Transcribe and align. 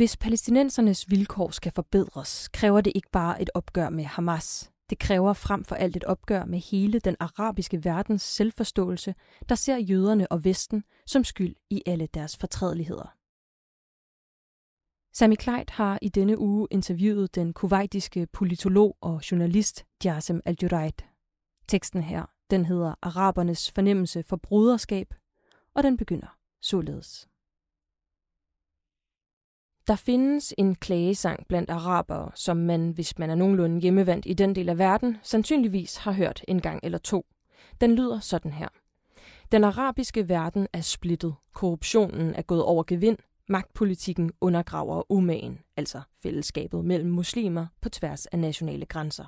Hvis 0.00 0.16
palæstinensernes 0.16 1.10
vilkår 1.10 1.50
skal 1.50 1.72
forbedres, 1.72 2.48
kræver 2.48 2.80
det 2.80 2.92
ikke 2.94 3.10
bare 3.12 3.42
et 3.42 3.50
opgør 3.54 3.88
med 3.88 4.04
Hamas. 4.04 4.70
Det 4.90 4.98
kræver 4.98 5.32
frem 5.32 5.64
for 5.64 5.74
alt 5.74 5.96
et 5.96 6.04
opgør 6.04 6.44
med 6.44 6.58
hele 6.58 7.00
den 7.00 7.16
arabiske 7.20 7.84
verdens 7.84 8.22
selvforståelse, 8.22 9.14
der 9.48 9.54
ser 9.54 9.76
jøderne 9.76 10.32
og 10.32 10.44
Vesten 10.44 10.84
som 11.06 11.24
skyld 11.24 11.56
i 11.70 11.82
alle 11.86 12.06
deres 12.06 12.36
fortrædeligheder. 12.36 13.16
Sami 15.12 15.34
Kleit 15.34 15.70
har 15.70 15.98
i 16.02 16.08
denne 16.08 16.38
uge 16.38 16.68
interviewet 16.70 17.34
den 17.34 17.52
kuwaitiske 17.52 18.26
politolog 18.32 18.96
og 19.00 19.30
journalist 19.30 19.86
Jasem 20.04 20.40
al 20.44 20.56
-Juraid. 20.62 21.00
Teksten 21.68 22.02
her, 22.02 22.26
den 22.50 22.64
hedder 22.64 22.94
Arabernes 23.02 23.70
fornemmelse 23.70 24.22
for 24.22 24.36
broderskab, 24.36 25.14
og 25.74 25.82
den 25.82 25.96
begynder 25.96 26.36
således. 26.62 27.29
Der 29.86 29.96
findes 29.96 30.54
en 30.58 30.74
klagesang 30.74 31.46
blandt 31.46 31.70
arabere, 31.70 32.30
som 32.34 32.56
man, 32.56 32.90
hvis 32.90 33.18
man 33.18 33.30
er 33.30 33.34
nogenlunde 33.34 33.80
hjemmevandt 33.80 34.26
i 34.26 34.32
den 34.32 34.54
del 34.54 34.68
af 34.68 34.78
verden, 34.78 35.16
sandsynligvis 35.22 35.96
har 35.96 36.12
hørt 36.12 36.44
en 36.48 36.60
gang 36.60 36.80
eller 36.82 36.98
to. 36.98 37.26
Den 37.80 37.94
lyder 37.94 38.20
sådan 38.20 38.52
her. 38.52 38.68
Den 39.52 39.64
arabiske 39.64 40.28
verden 40.28 40.66
er 40.72 40.80
splittet. 40.80 41.34
Korruptionen 41.52 42.34
er 42.34 42.42
gået 42.42 42.62
over 42.62 42.84
gevind. 42.86 43.18
Magtpolitikken 43.48 44.32
undergraver 44.40 45.12
umagen, 45.12 45.58
altså 45.76 46.00
fællesskabet 46.22 46.84
mellem 46.84 47.10
muslimer 47.10 47.66
på 47.80 47.88
tværs 47.88 48.26
af 48.26 48.38
nationale 48.38 48.86
grænser. 48.86 49.24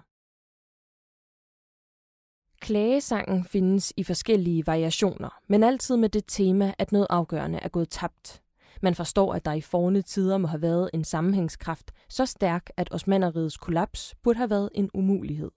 Klagesangen 2.60 3.44
findes 3.44 3.92
i 3.96 4.04
forskellige 4.04 4.66
variationer, 4.66 5.38
men 5.48 5.62
altid 5.62 5.96
med 5.96 6.08
det 6.08 6.24
tema, 6.26 6.74
at 6.78 6.92
noget 6.92 7.06
afgørende 7.10 7.58
er 7.58 7.68
gået 7.68 7.88
tabt. 7.88 8.42
Man 8.82 8.94
forstår, 8.94 9.34
at 9.34 9.44
der 9.44 9.52
i 9.52 9.60
forne 9.60 10.02
tider 10.02 10.38
må 10.38 10.48
have 10.48 10.62
været 10.62 10.90
en 10.94 11.04
sammenhængskraft 11.04 11.92
så 12.08 12.26
stærk, 12.26 12.70
at 12.76 12.88
osmaneriets 12.90 13.56
kollaps 13.56 14.14
burde 14.22 14.36
have 14.36 14.50
været 14.50 14.70
en 14.74 14.90
umulighed. 14.94 15.50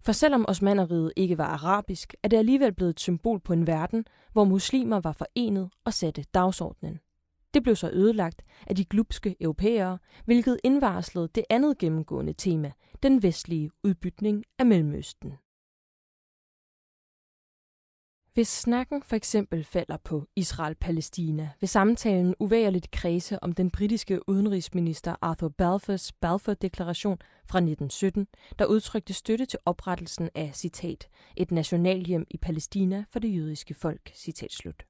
For 0.00 0.12
selvom 0.12 0.44
osmaneriet 0.48 1.12
ikke 1.16 1.38
var 1.38 1.46
arabisk, 1.46 2.14
er 2.22 2.28
det 2.28 2.36
alligevel 2.36 2.74
blevet 2.74 2.90
et 2.90 3.00
symbol 3.00 3.40
på 3.40 3.52
en 3.52 3.66
verden, 3.66 4.04
hvor 4.32 4.44
muslimer 4.44 5.00
var 5.00 5.12
forenet 5.12 5.70
og 5.84 5.92
satte 5.92 6.24
dagsordenen. 6.34 7.00
Det 7.54 7.62
blev 7.62 7.76
så 7.76 7.90
ødelagt 7.90 8.42
af 8.66 8.76
de 8.76 8.84
glupske 8.84 9.36
europæere, 9.40 9.98
hvilket 10.24 10.58
indvarslede 10.64 11.28
det 11.34 11.44
andet 11.50 11.78
gennemgående 11.78 12.32
tema, 12.32 12.72
den 13.02 13.22
vestlige 13.22 13.70
udbytning 13.84 14.44
af 14.58 14.66
Mellemøsten. 14.66 15.32
Hvis 18.34 18.48
snakken 18.48 19.02
for 19.02 19.16
eksempel 19.16 19.64
falder 19.64 19.96
på 19.96 20.26
Israel-Palæstina, 20.36 21.50
vil 21.60 21.68
samtalen 21.68 22.34
uværligt 22.40 22.90
kredse 22.90 23.42
om 23.42 23.52
den 23.52 23.70
britiske 23.70 24.28
udenrigsminister 24.28 25.14
Arthur 25.20 25.48
Balfours 25.48 26.12
Balfour-deklaration 26.12 27.18
fra 27.44 27.58
1917, 27.58 28.26
der 28.58 28.64
udtrykte 28.64 29.14
støtte 29.14 29.46
til 29.46 29.58
oprettelsen 29.64 30.30
af, 30.34 30.50
citat, 30.54 31.08
et 31.36 31.50
nationalhjem 31.50 32.26
i 32.30 32.36
Palæstina 32.36 33.04
for 33.08 33.18
det 33.18 33.36
jødiske 33.36 33.74
folk, 33.74 34.10
citat 34.14 34.52
slut. 34.52 34.82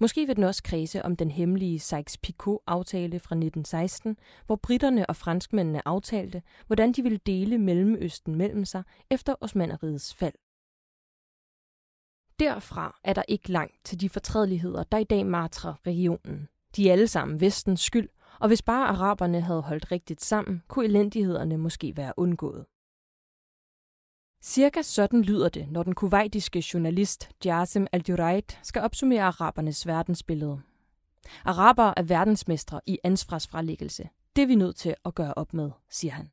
Måske 0.00 0.26
vil 0.26 0.36
den 0.36 0.44
også 0.44 0.62
kredse 0.62 1.04
om 1.04 1.16
den 1.16 1.30
hemmelige 1.30 1.78
Sykes-Picot-aftale 1.78 3.18
fra 3.18 3.34
1916, 3.34 4.16
hvor 4.46 4.56
britterne 4.56 5.06
og 5.06 5.16
franskmændene 5.16 5.88
aftalte, 5.88 6.42
hvordan 6.66 6.92
de 6.92 7.02
ville 7.02 7.20
dele 7.26 7.58
Mellemøsten 7.58 8.34
mellem 8.34 8.64
sig 8.64 8.82
efter 9.10 9.34
Osmaneriets 9.40 10.14
fald. 10.14 10.34
Derfra 12.42 13.00
er 13.04 13.12
der 13.12 13.22
ikke 13.28 13.52
langt 13.52 13.84
til 13.84 14.00
de 14.00 14.08
fortrædeligheder, 14.08 14.82
der 14.82 14.98
i 14.98 15.04
dag 15.04 15.26
martrer 15.26 15.74
regionen. 15.86 16.48
De 16.76 16.88
er 16.88 16.92
alle 16.92 17.08
sammen 17.08 17.40
vestens 17.40 17.80
skyld, 17.80 18.08
og 18.40 18.48
hvis 18.48 18.62
bare 18.62 18.88
araberne 18.88 19.40
havde 19.40 19.60
holdt 19.60 19.92
rigtigt 19.92 20.22
sammen, 20.22 20.62
kunne 20.68 20.84
elendighederne 20.84 21.58
måske 21.58 21.96
være 21.96 22.12
undgået. 22.16 22.66
Cirka 24.44 24.82
sådan 24.82 25.22
lyder 25.22 25.48
det, 25.48 25.70
når 25.70 25.82
den 25.82 25.94
kuwaitiske 25.94 26.64
journalist 26.74 27.30
Jasem 27.44 27.86
al 27.92 28.42
skal 28.62 28.82
opsummere 28.82 29.22
arabernes 29.22 29.86
verdensbillede. 29.86 30.60
Araber 31.44 31.94
er 31.96 32.02
verdensmestre 32.02 32.80
i 32.86 32.98
ansvarsfralæggelse. 33.04 34.08
Det 34.36 34.42
er 34.42 34.46
vi 34.46 34.54
nødt 34.54 34.76
til 34.76 34.94
at 35.04 35.14
gøre 35.14 35.34
op 35.34 35.54
med, 35.54 35.70
siger 35.90 36.12
han. 36.12 36.30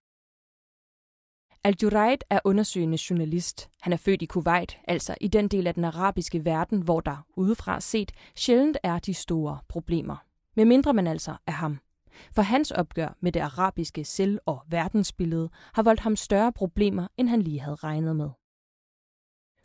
Al-Juraid 1.64 2.18
er 2.30 2.40
undersøgende 2.44 2.98
journalist. 3.10 3.70
Han 3.82 3.94
er 3.94 3.98
født 3.98 4.22
i 4.22 4.26
Kuwait, 4.26 4.78
altså 4.88 5.16
i 5.22 5.28
den 5.28 5.48
del 5.48 5.68
af 5.68 5.74
den 5.74 5.84
arabiske 5.84 6.46
verden, 6.46 6.82
hvor 6.82 7.00
der 7.00 7.26
udefra 7.36 7.80
set 7.80 8.12
sjældent 8.36 8.78
er 8.84 9.00
de 9.00 9.14
store 9.14 9.60
problemer. 9.68 10.16
Med 10.56 10.66
mindre 10.66 10.94
man 10.94 11.08
altså 11.08 11.36
er 11.48 11.52
ham. 11.52 11.80
For 12.36 12.42
hans 12.42 12.72
opgør 12.72 13.18
med 13.22 13.32
det 13.32 13.40
arabiske 13.40 14.04
selv- 14.06 14.40
og 14.46 14.62
verdensbillede 14.68 15.50
har 15.74 15.84
voldt 15.84 16.00
ham 16.00 16.16
større 16.16 16.52
problemer, 16.52 17.08
end 17.18 17.30
han 17.30 17.42
lige 17.42 17.60
havde 17.60 17.76
regnet 17.76 18.16
med. 18.16 18.30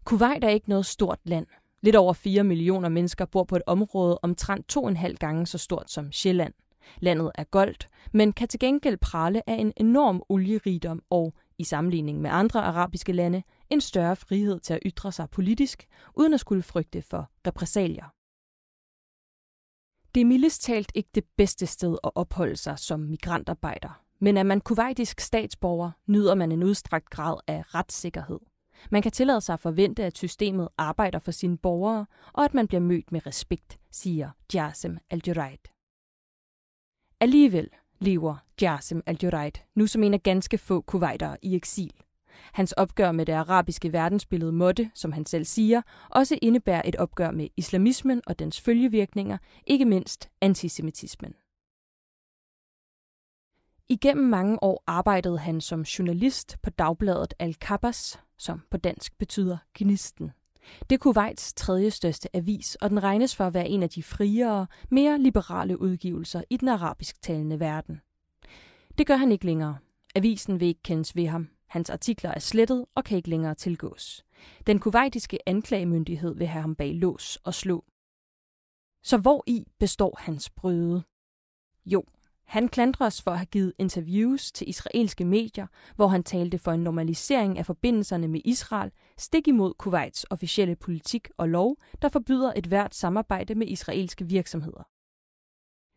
Kuwait 0.04 0.44
er 0.44 0.49
ikke 0.49 0.69
noget 0.69 0.87
stort 0.87 1.19
land. 1.25 1.47
Lidt 1.83 1.97
over 1.97 2.12
4 2.12 2.44
millioner 2.44 2.88
mennesker 2.88 3.25
bor 3.25 3.44
på 3.44 3.56
et 3.56 3.62
område 3.66 4.19
omtrent 4.22 4.69
to 4.69 4.83
og 4.83 4.88
en 4.88 4.97
halv 4.97 5.16
gange 5.16 5.47
så 5.47 5.59
stort 5.59 5.91
som 5.91 6.12
Sjælland. 6.12 6.54
Landet 7.00 7.33
er 7.34 7.44
goldt, 7.44 7.88
men 8.12 8.33
kan 8.33 8.49
til 8.49 8.60
gengæld 8.60 8.97
prale 8.97 9.50
af 9.50 9.54
en 9.54 9.72
enorm 9.77 10.22
olierigdom 10.28 11.03
og 11.10 11.34
i 11.59 11.65
sammenligning 11.65 12.20
med 12.20 12.31
andre 12.31 12.62
arabiske 12.62 13.12
lande, 13.12 13.42
en 13.70 13.81
større 13.81 14.16
frihed 14.16 14.60
til 14.60 14.75
at 14.75 14.81
ytre 14.87 15.12
sig 15.12 15.31
politisk, 15.31 15.87
uden 16.15 16.34
at 16.34 16.41
skulle 16.41 16.62
frygte 16.62 17.03
for 17.03 17.31
repressalier. 17.47 18.15
Det 20.15 20.20
er 20.20 20.25
mildest 20.25 20.62
talt 20.62 20.92
ikke 20.94 21.10
det 21.15 21.25
bedste 21.37 21.66
sted 21.66 21.97
at 22.04 22.10
opholde 22.15 22.56
sig 22.56 22.78
som 22.78 23.00
migrantarbejder, 23.00 24.03
men 24.19 24.37
er 24.37 24.42
man 24.42 24.60
kuwaitisk 24.60 25.20
statsborger, 25.20 25.91
nyder 26.06 26.34
man 26.34 26.53
en 26.53 26.62
udstrakt 26.62 27.10
grad 27.10 27.41
af 27.47 27.75
retssikkerhed. 27.75 28.41
Man 28.91 29.03
kan 29.03 29.12
tillade 29.12 29.41
sig 29.41 29.53
at 29.53 29.60
forvente, 29.60 30.04
at 30.04 30.19
systemet 30.19 30.69
arbejder 30.78 31.19
for 31.19 31.31
sine 31.31 31.59
borgere, 31.59 32.06
og 32.32 32.44
at 32.44 32.54
man 32.54 32.66
bliver 32.66 32.81
mødt 32.81 33.12
med 33.12 33.26
respekt, 33.26 33.78
siger 33.91 34.31
Jasem 34.54 34.98
al 35.10 35.22
Alligevel 37.21 37.69
lever 38.04 38.37
Jasem 38.62 39.03
al 39.06 39.53
nu 39.75 39.87
som 39.87 40.03
en 40.03 40.15
af 40.15 40.22
ganske 40.22 40.59
få 40.59 40.81
kuwaitere 40.81 41.37
i 41.42 41.56
eksil. 41.56 41.92
Hans 42.53 42.72
opgør 42.72 43.12
med 43.12 43.26
det 43.26 43.32
arabiske 43.32 43.92
verdensbillede 43.92 44.53
måtte, 44.53 44.91
som 44.94 45.12
han 45.12 45.26
selv 45.26 45.44
siger, 45.44 45.82
også 46.10 46.38
indebære 46.42 46.87
et 46.88 46.97
opgør 46.97 47.31
med 47.31 47.48
islamismen 47.56 48.22
og 48.26 48.38
dens 48.38 48.60
følgevirkninger, 48.60 49.38
ikke 49.66 49.84
mindst 49.84 50.28
antisemitismen. 50.41 51.34
Igennem 53.88 54.28
mange 54.28 54.62
år 54.62 54.84
arbejdede 54.86 55.38
han 55.38 55.60
som 55.60 55.82
journalist 55.82 56.56
på 56.62 56.71
dagbladet 56.71 57.34
Al-Kabas, 57.38 58.21
som 58.38 58.62
på 58.71 58.76
dansk 58.76 59.19
betyder 59.19 59.59
Gnisten. 59.75 60.31
Det 60.91 60.94
er 60.94 60.98
Kuwaits 60.98 61.54
tredje 61.54 61.91
største 61.91 62.36
avis, 62.36 62.75
og 62.75 62.91
den 62.91 63.02
regnes 63.02 63.36
for 63.36 63.47
at 63.47 63.54
være 63.54 63.69
en 63.69 63.82
af 63.82 63.91
de 63.91 64.02
friere, 64.02 64.66
mere 64.91 65.19
liberale 65.19 65.80
udgivelser 65.80 66.42
i 66.50 66.56
den 66.56 66.69
arabisk 66.69 67.22
talende 67.22 67.60
verden. 67.60 68.00
Det 68.98 69.06
gør 69.06 69.16
han 69.16 69.32
ikke 69.32 69.47
længere. 69.47 69.78
Avisen 70.14 70.60
vil 70.60 70.68
ikke 70.68 70.83
kendes 70.83 71.16
ved 71.16 71.27
ham. 71.27 71.48
Hans 71.66 71.91
artikler 71.91 72.30
er 72.30 72.39
slettet 72.39 72.84
og 72.94 73.04
kan 73.04 73.16
ikke 73.16 73.30
længere 73.30 73.54
tilgås. 73.54 74.24
Den 74.66 74.78
kuwaitiske 74.78 75.48
anklagemyndighed 75.48 76.34
vil 76.34 76.47
have 76.47 76.60
ham 76.60 76.74
bag 76.74 76.94
lås 76.94 77.39
og 77.44 77.54
slå. 77.54 77.84
Så 79.03 79.18
hvor 79.18 79.44
i 79.47 79.66
består 79.78 80.16
hans 80.18 80.50
brøde? 80.50 81.03
Jo, 81.86 82.04
han 82.46 82.68
klandres 82.68 83.22
for 83.22 83.30
at 83.30 83.38
have 83.38 83.46
givet 83.46 83.72
interviews 83.78 84.52
til 84.52 84.68
israelske 84.68 85.24
medier, 85.24 85.66
hvor 85.96 86.06
han 86.06 86.22
talte 86.22 86.58
for 86.58 86.72
en 86.72 86.82
normalisering 86.82 87.58
af 87.58 87.66
forbindelserne 87.66 88.28
med 88.28 88.41
Israel, 88.44 88.91
stik 89.18 89.48
imod 89.48 89.74
Kuwaits 89.74 90.26
officielle 90.30 90.76
politik 90.76 91.28
og 91.36 91.48
lov, 91.48 91.76
der 92.02 92.08
forbyder 92.08 92.52
et 92.56 92.66
hvert 92.66 92.94
samarbejde 92.94 93.54
med 93.54 93.66
israelske 93.68 94.24
virksomheder. 94.24 94.88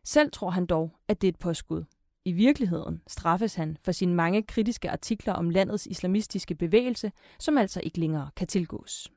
Selv 0.06 0.30
tror 0.32 0.50
han 0.50 0.66
dog, 0.66 0.96
at 1.08 1.20
det 1.20 1.28
er 1.28 1.32
et 1.32 1.38
påskud. 1.38 1.84
I 2.24 2.32
virkeligheden 2.32 3.02
straffes 3.06 3.54
han 3.54 3.76
for 3.80 3.92
sine 3.92 4.14
mange 4.14 4.42
kritiske 4.42 4.90
artikler 4.90 5.32
om 5.32 5.50
landets 5.50 5.86
islamistiske 5.86 6.54
bevægelse, 6.54 7.12
som 7.38 7.58
altså 7.58 7.80
ikke 7.84 8.00
længere 8.00 8.30
kan 8.36 8.46
tilgås. 8.46 9.08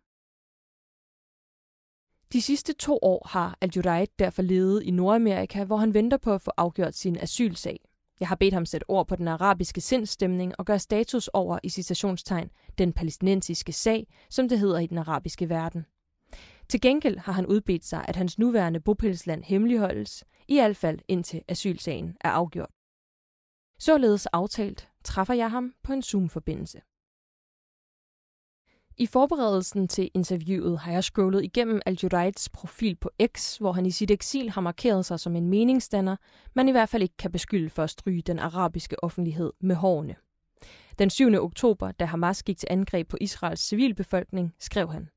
De 2.33 2.41
sidste 2.41 2.73
to 2.73 2.99
år 3.01 3.27
har 3.29 3.57
al 3.61 4.09
derfor 4.19 4.41
levet 4.41 4.83
i 4.83 4.91
Nordamerika, 4.91 5.63
hvor 5.63 5.77
han 5.77 5.93
venter 5.93 6.17
på 6.17 6.33
at 6.33 6.41
få 6.41 6.51
afgjort 6.57 6.95
sin 6.95 7.17
asylsag. 7.17 7.79
Jeg 8.19 8.27
har 8.27 8.35
bedt 8.35 8.53
ham 8.53 8.65
sætte 8.65 8.89
ord 8.89 9.07
på 9.07 9.15
den 9.15 9.27
arabiske 9.27 9.81
sindstemning 9.81 10.53
og 10.59 10.65
gøre 10.65 10.79
status 10.79 11.27
over 11.27 11.59
i 11.63 11.69
citationstegn 11.69 12.49
den 12.77 12.93
palæstinensiske 12.93 13.71
sag, 13.71 14.07
som 14.29 14.49
det 14.49 14.59
hedder 14.59 14.79
i 14.79 14.87
den 14.87 14.97
arabiske 14.97 15.49
verden. 15.49 15.85
Til 16.69 16.81
gengæld 16.81 17.17
har 17.17 17.33
han 17.33 17.45
udbedt 17.45 17.85
sig, 17.85 18.05
at 18.07 18.15
hans 18.15 18.39
nuværende 18.39 18.79
bopælsland 18.79 19.43
hemmeligholdes, 19.43 20.23
i 20.47 20.55
hvert 20.55 20.77
fald 20.77 20.99
indtil 21.07 21.41
asylsagen 21.47 22.17
er 22.21 22.29
afgjort. 22.29 22.71
Således 23.79 24.25
aftalt 24.25 24.89
træffer 25.03 25.33
jeg 25.33 25.51
ham 25.51 25.73
på 25.83 25.93
en 25.93 26.01
Zoom-forbindelse. 26.01 26.81
I 29.01 29.05
forberedelsen 29.05 29.87
til 29.87 30.11
interviewet 30.13 30.79
har 30.79 30.91
jeg 30.91 31.03
scrollet 31.03 31.43
igennem 31.43 31.81
al 31.85 31.99
profil 32.53 32.95
på 32.95 33.09
X, 33.25 33.57
hvor 33.57 33.71
han 33.71 33.85
i 33.85 33.91
sit 33.91 34.11
eksil 34.11 34.49
har 34.49 34.61
markeret 34.61 35.05
sig 35.05 35.19
som 35.19 35.35
en 35.35 35.49
meningsdanner, 35.49 36.15
man 36.53 36.67
i 36.67 36.71
hvert 36.71 36.89
fald 36.89 37.03
ikke 37.03 37.17
kan 37.17 37.31
beskylde 37.31 37.69
for 37.69 37.83
at 37.83 37.89
stryge 37.89 38.21
den 38.21 38.39
arabiske 38.39 39.03
offentlighed 39.03 39.53
med 39.61 39.75
hårene. 39.75 40.15
Den 40.99 41.09
7. 41.09 41.33
oktober, 41.33 41.91
da 41.91 42.05
Hamas 42.05 42.43
gik 42.43 42.57
til 42.57 42.67
angreb 42.71 43.07
på 43.07 43.17
Israels 43.21 43.61
civilbefolkning, 43.61 44.53
skrev 44.59 44.91
han, 44.91 45.09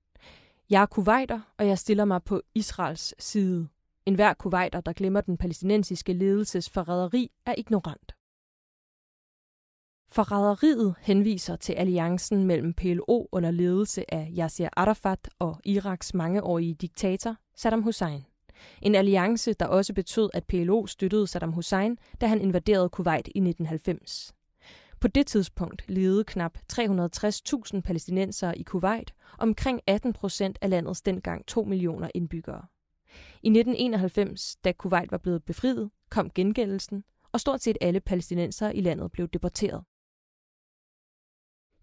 Jeg 0.70 0.82
er 0.82 0.86
kuwaiter, 0.86 1.40
og 1.58 1.66
jeg 1.66 1.78
stiller 1.78 2.04
mig 2.04 2.22
på 2.22 2.40
Israels 2.54 3.14
side. 3.18 3.68
En 4.06 4.14
hver 4.14 4.34
kuwaiter, 4.34 4.80
der 4.80 4.92
glemmer 4.92 5.20
den 5.20 5.36
palæstinensiske 5.36 6.12
ledelses 6.12 6.70
forræderi, 6.70 7.30
er 7.46 7.54
ignorant. 7.58 8.13
Forræderiet 10.14 10.94
henviser 11.00 11.56
til 11.56 11.72
alliancen 11.72 12.44
mellem 12.44 12.72
PLO 12.72 13.26
under 13.32 13.50
ledelse 13.50 14.14
af 14.14 14.32
Yasser 14.38 14.68
Arafat 14.76 15.30
og 15.38 15.60
Iraks 15.64 16.14
mangeårige 16.14 16.74
diktator 16.74 17.36
Saddam 17.56 17.82
Hussein. 17.82 18.24
En 18.82 18.94
alliance, 18.94 19.52
der 19.52 19.66
også 19.66 19.94
betød, 19.94 20.30
at 20.34 20.44
PLO 20.44 20.86
støttede 20.86 21.26
Saddam 21.26 21.52
Hussein, 21.52 21.98
da 22.20 22.26
han 22.26 22.40
invaderede 22.40 22.88
Kuwait 22.88 23.26
i 23.26 23.38
1990. 23.38 24.34
På 25.00 25.08
det 25.08 25.26
tidspunkt 25.26 25.84
levede 25.88 26.24
knap 26.24 26.58
360.000 26.72 27.80
palæstinensere 27.80 28.58
i 28.58 28.62
Kuwait, 28.62 29.14
omkring 29.38 29.80
18 29.86 30.12
procent 30.12 30.58
af 30.60 30.70
landets 30.70 31.02
dengang 31.02 31.46
2 31.46 31.64
millioner 31.64 32.08
indbyggere. 32.14 32.62
I 33.42 33.48
1991, 33.48 34.56
da 34.64 34.72
Kuwait 34.72 35.12
var 35.12 35.18
blevet 35.18 35.44
befriet, 35.44 35.90
kom 36.10 36.30
gengældelsen, 36.30 37.04
og 37.32 37.40
stort 37.40 37.62
set 37.62 37.78
alle 37.80 38.00
palæstinensere 38.00 38.76
i 38.76 38.80
landet 38.80 39.12
blev 39.12 39.28
deporteret. 39.28 39.84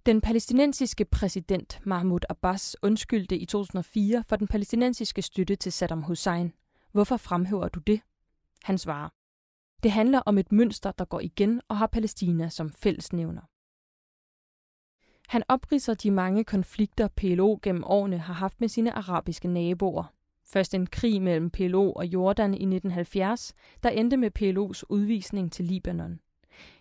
Den 0.06 0.22
palæstinensiske 0.22 1.06
præsident 1.06 1.80
Mahmoud 1.84 2.20
Abbas 2.30 2.76
undskyldte 2.82 3.38
i 3.38 3.46
2004 3.46 4.24
for 4.24 4.36
den 4.36 4.48
palæstinensiske 4.48 5.22
støtte 5.22 5.56
til 5.56 5.72
Saddam 5.72 6.02
Hussein. 6.02 6.54
Hvorfor 6.92 7.18
fremhæver 7.18 7.70
du 7.70 7.80
det? 7.80 8.02
Han 8.64 8.78
svarer. 8.78 9.10
Det 9.84 9.92
handler 9.92 10.20
om 10.20 10.38
et 10.38 10.52
mønster, 10.52 10.92
der 10.92 11.06
går 11.06 11.20
igen 11.20 11.62
og 11.68 11.78
har 11.78 11.88
Palæstina 11.88 12.50
som 12.50 12.72
fællesnævner. 12.72 13.42
Han 15.28 15.44
opriser 15.48 15.94
de 15.94 16.12
mange 16.12 16.44
konflikter, 16.44 17.08
PLO 17.08 17.60
gennem 17.62 17.84
årene 17.84 18.18
har 18.18 18.34
haft 18.34 18.62
med 18.62 18.70
sine 18.70 18.94
arabiske 18.98 19.48
naboer. 19.48 20.14
Først 20.46 20.74
en 20.74 20.88
krig 20.88 21.22
mellem 21.22 21.50
PLO 21.50 21.92
og 21.92 22.06
Jordan 22.06 22.54
i 22.54 22.64
1970, 22.64 23.54
der 23.84 23.90
endte 23.90 24.18
med 24.18 24.32
PLO's 24.40 24.84
udvisning 24.90 25.52
til 25.52 25.66
Libanon. 25.66 26.20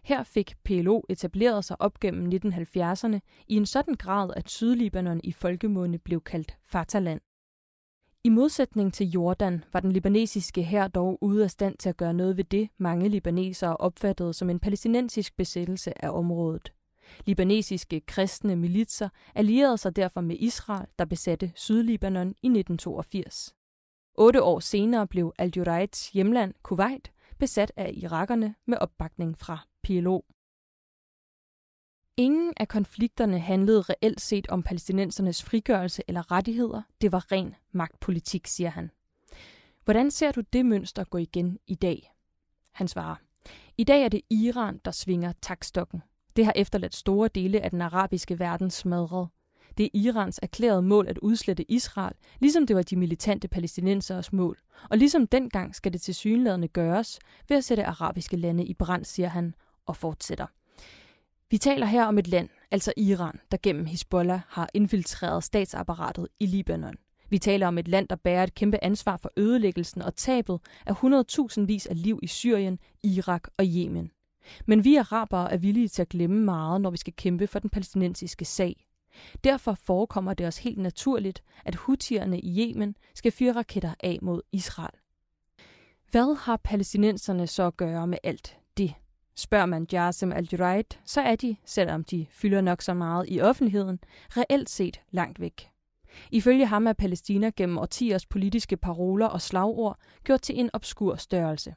Her 0.03 0.23
fik 0.23 0.55
PLO 0.65 1.01
etableret 1.09 1.65
sig 1.65 1.81
op 1.81 2.01
gennem 2.01 2.33
1970'erne 2.45 3.19
i 3.49 3.57
en 3.57 3.67
sådan 3.67 3.95
grad, 3.95 4.31
at 4.37 4.51
Sydlibanon 4.51 5.21
i 5.25 5.33
folkemunde 5.33 5.99
blev 5.99 6.21
kaldt 6.21 6.57
Fatahland. 6.63 7.21
I 8.25 8.29
modsætning 8.29 8.95
til 8.95 9.07
Jordan 9.11 9.65
var 9.73 9.81
den 9.81 9.93
libanesiske 9.93 10.63
hær 10.63 10.89
dog 10.89 11.19
ude 11.21 11.45
af 11.45 11.51
stand 11.51 11.77
til 11.79 11.89
at 11.89 11.97
gøre 11.97 12.15
noget 12.15 12.37
ved 12.37 12.45
det, 12.45 12.69
mange 12.79 13.09
libanesere 13.09 13.77
opfattede 13.77 14.35
som 14.35 14.51
en 14.51 14.61
palæstinensisk 14.61 15.37
besættelse 15.37 16.05
af 16.05 16.11
området. 16.11 16.73
Libanesiske 17.27 18.01
kristne 18.01 18.57
militser 18.57 19.09
allierede 19.35 19.79
sig 19.79 19.97
derfor 19.97 20.21
med 20.21 20.37
Israel, 20.39 20.87
der 20.99 21.05
besatte 21.05 21.53
Sydlibanon 21.55 22.29
i 22.29 22.47
1982. 22.47 23.55
Otte 24.15 24.43
år 24.43 24.61
senere 24.61 25.07
blev 25.07 25.33
al 25.39 25.53
hjemland, 26.13 26.55
Kuwait, 26.63 27.13
besat 27.39 27.73
af 27.77 27.93
irakerne 27.97 28.55
med 28.67 28.79
opbakning 28.81 29.39
fra 29.39 29.67
PLO. 29.83 30.21
Ingen 32.17 32.53
af 32.57 32.69
konflikterne 32.69 33.39
handlede 33.39 33.83
reelt 33.83 34.21
set 34.21 34.49
om 34.49 34.63
palæstinensernes 34.63 35.43
frigørelse 35.43 36.03
eller 36.09 36.31
rettigheder. 36.31 36.83
Det 37.01 37.13
var 37.13 37.33
ren 37.33 37.55
magtpolitik, 37.73 38.47
siger 38.47 38.71
han. 38.71 38.91
Hvordan 39.85 40.11
ser 40.11 40.33
du 40.33 40.41
det 40.53 40.67
mønster 40.67 41.05
gå 41.05 41.19
igen 41.19 41.59
i 41.67 41.75
dag? 41.75 42.13
Han 42.73 42.89
svarer. 42.89 43.17
I 43.79 43.85
dag 43.85 44.05
er 44.05 44.09
det 44.09 44.21
Iran, 44.31 44.81
der 44.85 44.91
svinger 44.91 45.33
takstokken. 45.43 46.03
Det 46.37 46.45
har 46.45 46.53
efterladt 46.57 46.95
store 46.95 47.29
dele 47.29 47.61
af 47.61 47.71
den 47.71 47.81
arabiske 47.81 48.39
verden 48.39 48.71
smadret. 48.71 49.29
Det 49.79 49.87
er 49.87 49.91
Irans 49.95 50.41
erklærede 50.43 50.83
mål 50.83 51.09
at 51.09 51.19
udslette 51.19 51.73
Israel, 51.73 52.15
ligesom 52.39 52.67
det 52.67 52.77
var 52.77 52.83
de 52.83 52.97
militante 52.97 53.49
palæstinenseres 53.49 54.33
mål. 54.33 54.59
Og 54.91 54.99
ligesom 54.99 55.27
dengang 55.27 55.75
skal 55.75 55.93
det 55.93 56.01
til 56.01 56.15
synlædende 56.15 56.69
gøres 56.69 57.19
ved 57.49 57.57
at 57.57 57.65
sætte 57.65 57.85
arabiske 57.85 58.37
lande 58.37 58.65
i 58.65 58.75
brand, 58.75 59.05
siger 59.05 59.29
han, 59.29 59.55
og 59.91 59.97
fortsætter. 59.97 60.47
Vi 61.51 61.59
taler 61.59 61.87
her 61.87 62.05
om 62.05 62.19
et 62.19 62.29
land, 62.29 62.49
altså 62.71 62.93
Iran, 62.97 63.41
der 63.51 63.59
gennem 63.63 63.85
Hezbollah 63.85 64.41
har 64.49 64.69
infiltreret 64.75 65.45
statsapparatet 65.45 66.29
i 66.41 66.47
Libanon. 66.47 66.95
Vi 67.31 67.39
taler 67.39 67.67
om 67.67 67.79
et 67.79 67.89
land, 67.89 68.09
der 68.09 68.17
bærer 68.17 68.43
et 68.43 68.55
kæmpe 68.55 68.85
ansvar 68.85 69.17
for 69.17 69.33
ødelæggelsen 69.37 70.03
og 70.03 70.17
tabet 70.17 70.61
af 70.87 71.05
100.000 71.05 71.65
vis 71.67 71.87
af 71.87 72.03
liv 72.03 72.19
i 72.23 72.27
Syrien, 72.27 72.79
Irak 73.03 73.49
og 73.57 73.65
Yemen. 73.65 74.11
Men 74.67 74.85
vi 74.85 74.97
arabere 74.97 75.53
er 75.53 75.57
villige 75.57 75.89
til 75.89 76.03
at 76.03 76.09
glemme 76.09 76.45
meget, 76.45 76.81
når 76.81 76.91
vi 76.91 76.97
skal 76.97 77.13
kæmpe 77.13 77.47
for 77.47 77.59
den 77.59 77.71
palæstinensiske 77.71 78.45
sag. 78.45 78.87
Derfor 79.45 79.75
forekommer 79.75 80.35
det 80.35 80.47
os 80.47 80.59
helt 80.59 80.79
naturligt, 80.79 81.43
at 81.65 81.75
hutierne 81.75 82.41
i 82.41 82.61
Yemen 82.61 82.97
skal 83.15 83.33
fyre 83.33 83.53
raketter 83.53 83.95
af 84.01 84.19
mod 84.23 84.43
Israel. 84.53 84.95
Hvad 86.11 86.37
har 86.37 86.57
palæstinenserne 86.57 87.47
så 87.47 87.63
at 87.63 87.77
gøre 87.77 88.07
med 88.07 88.19
alt 88.23 88.59
det? 88.77 88.95
Spørger 89.41 89.67
man 89.67 89.87
Jasem 89.93 90.33
al 90.33 90.49
så 91.05 91.21
er 91.21 91.37
de, 91.37 91.57
selvom 91.65 92.05
de 92.05 92.27
fylder 92.31 92.61
nok 92.61 92.83
så 92.83 92.95
meget 92.95 93.27
i 93.29 93.41
offentligheden, 93.41 93.99
reelt 94.37 94.71
set 94.71 95.01
langt 95.11 95.41
væk. 95.41 95.71
Ifølge 96.31 96.67
ham 96.67 96.87
er 96.87 96.93
Palæstina 96.93 97.51
gennem 97.57 97.79
årtiers 97.79 98.27
politiske 98.27 98.77
paroler 98.77 99.27
og 99.27 99.41
slagord 99.41 99.99
gjort 100.25 100.43
til 100.43 100.61
en 100.61 100.71
obskur 100.73 101.15
størrelse. 101.15 101.75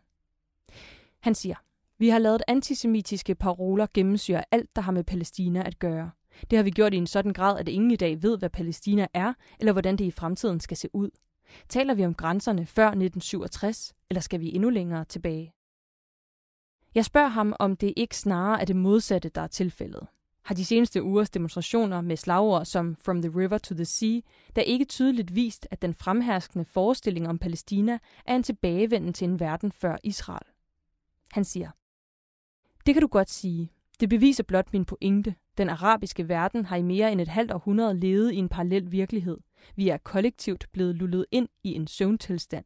Han 1.19 1.35
siger, 1.35 1.55
vi 1.97 2.09
har 2.09 2.19
lavet 2.19 2.43
antisemitiske 2.47 3.35
paroler 3.35 3.87
gennemsyre 3.93 4.43
alt, 4.51 4.75
der 4.75 4.81
har 4.81 4.91
med 4.91 5.03
Palæstina 5.03 5.63
at 5.65 5.79
gøre. 5.79 6.11
Det 6.49 6.57
har 6.57 6.63
vi 6.63 6.71
gjort 6.71 6.93
i 6.93 6.97
en 6.97 7.07
sådan 7.07 7.33
grad, 7.33 7.59
at 7.59 7.67
ingen 7.67 7.91
i 7.91 7.95
dag 7.95 8.23
ved, 8.23 8.37
hvad 8.37 8.49
Palæstina 8.49 9.07
er, 9.13 9.33
eller 9.59 9.71
hvordan 9.71 9.95
det 9.95 10.05
i 10.05 10.11
fremtiden 10.11 10.59
skal 10.59 10.77
se 10.77 10.89
ud. 10.93 11.09
Taler 11.69 11.93
vi 11.93 12.05
om 12.05 12.13
grænserne 12.13 12.65
før 12.65 12.85
1967, 12.85 13.93
eller 14.09 14.21
skal 14.21 14.39
vi 14.39 14.55
endnu 14.55 14.69
længere 14.69 15.05
tilbage? 15.05 15.53
Jeg 16.95 17.05
spørger 17.05 17.27
ham, 17.27 17.55
om 17.59 17.75
det 17.75 17.93
ikke 17.95 18.17
snarere 18.17 18.61
er 18.61 18.65
det 18.65 18.75
modsatte, 18.75 19.29
der 19.29 19.41
er 19.41 19.47
tilfældet. 19.47 20.07
Har 20.43 20.55
de 20.55 20.65
seneste 20.65 21.03
ugers 21.03 21.29
demonstrationer 21.29 22.01
med 22.01 22.17
slagord 22.17 22.65
som 22.65 22.95
From 22.95 23.21
the 23.21 23.31
River 23.35 23.57
to 23.57 23.75
the 23.75 23.85
Sea, 23.85 24.19
der 24.55 24.61
ikke 24.61 24.85
tydeligt 24.85 25.35
vist, 25.35 25.67
at 25.71 25.81
den 25.81 25.93
fremherskende 25.93 26.65
forestilling 26.65 27.27
om 27.27 27.37
Palæstina 27.39 27.99
er 28.25 28.35
en 28.35 28.43
tilbagevenden 28.43 29.13
til 29.13 29.25
en 29.25 29.39
verden 29.39 29.71
før 29.71 29.97
Israel? 30.03 30.47
Han 31.31 31.43
siger, 31.43 31.71
det 32.85 32.95
kan 32.95 33.01
du 33.01 33.07
godt 33.07 33.29
sige. 33.29 33.71
Det 33.99 34.09
beviser 34.09 34.43
blot 34.43 34.73
min 34.73 34.85
pointe. 34.85 35.35
Den 35.57 35.69
arabiske 35.69 36.29
verden 36.29 36.65
har 36.65 36.75
i 36.75 36.81
mere 36.81 37.11
end 37.11 37.21
et 37.21 37.27
halvt 37.27 37.51
århundrede 37.51 37.99
levet 37.99 38.31
i 38.31 38.35
en 38.35 38.49
parallel 38.49 38.91
virkelighed. 38.91 39.37
Vi 39.75 39.89
er 39.89 39.97
kollektivt 39.97 40.67
blevet 40.71 40.95
lullet 40.95 41.25
ind 41.31 41.49
i 41.63 41.73
en 41.73 41.87
søvntilstand. 41.87 42.65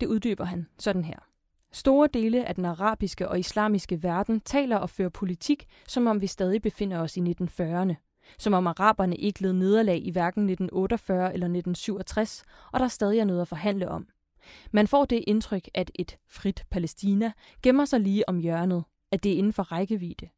Det 0.00 0.06
uddyber 0.06 0.44
han 0.44 0.68
sådan 0.78 1.04
her. 1.04 1.31
Store 1.72 2.08
dele 2.14 2.44
af 2.44 2.54
den 2.54 2.64
arabiske 2.64 3.28
og 3.28 3.38
islamiske 3.38 4.02
verden 4.02 4.40
taler 4.40 4.76
og 4.76 4.90
fører 4.90 5.08
politik, 5.08 5.66
som 5.88 6.06
om 6.06 6.20
vi 6.20 6.26
stadig 6.26 6.62
befinder 6.62 6.98
os 6.98 7.16
i 7.16 7.20
1940'erne. 7.20 7.94
Som 8.38 8.52
om 8.52 8.66
araberne 8.66 9.16
ikke 9.16 9.42
led 9.42 9.52
nederlag 9.52 10.06
i 10.06 10.10
hverken 10.10 10.42
1948 10.42 11.32
eller 11.32 11.46
1967, 11.46 12.44
og 12.72 12.80
der 12.80 12.88
stadig 12.88 13.18
er 13.18 13.24
noget 13.24 13.40
at 13.40 13.48
forhandle 13.48 13.88
om. 13.88 14.06
Man 14.72 14.86
får 14.86 15.04
det 15.04 15.24
indtryk, 15.26 15.68
at 15.74 15.90
et 15.94 16.18
frit 16.28 16.64
Palæstina 16.70 17.32
gemmer 17.62 17.84
sig 17.84 18.00
lige 18.00 18.28
om 18.28 18.38
hjørnet, 18.38 18.84
at 19.10 19.22
det 19.22 19.32
er 19.32 19.36
inden 19.36 19.52
for 19.52 19.62
rækkevidde. 19.62 20.28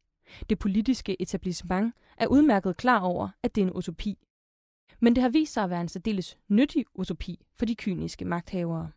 Det 0.50 0.58
politiske 0.58 1.22
etablissement 1.22 1.94
er 2.18 2.26
udmærket 2.26 2.76
klar 2.76 3.00
over, 3.00 3.28
at 3.42 3.54
det 3.54 3.60
er 3.60 3.66
en 3.66 3.72
utopi. 3.72 4.18
Men 5.00 5.14
det 5.14 5.22
har 5.22 5.28
vist 5.28 5.52
sig 5.52 5.64
at 5.64 5.70
være 5.70 5.80
en 5.80 5.88
særdeles 5.88 6.38
nyttig 6.48 6.84
utopi 6.94 7.44
for 7.54 7.66
de 7.66 7.74
kyniske 7.74 8.24
magthavere. 8.24 8.90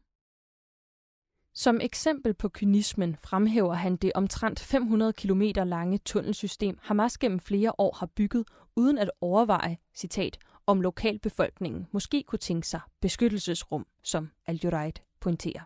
Som 1.58 1.80
eksempel 1.82 2.34
på 2.34 2.50
kynismen 2.50 3.16
fremhæver 3.16 3.74
han 3.74 3.96
det 3.96 4.12
omtrent 4.16 4.60
500 4.60 5.14
km 5.14 5.42
lange 5.56 5.98
tunnelsystem, 5.98 6.78
Hamas 6.82 7.18
gennem 7.18 7.40
flere 7.40 7.72
år 7.78 7.96
har 8.00 8.06
bygget, 8.06 8.48
uden 8.76 8.98
at 8.98 9.12
overveje, 9.22 9.78
citat, 9.96 10.38
om 10.68 10.82
lokalbefolkningen 10.82 11.88
måske 11.92 12.24
kunne 12.28 12.40
tænke 12.40 12.68
sig 12.68 12.80
beskyttelsesrum, 13.02 13.86
som 14.04 14.30
al 14.46 14.94
pointerer. 15.20 15.62